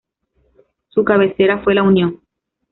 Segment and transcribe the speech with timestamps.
[0.89, 2.21] Su cabecera fue La Unión.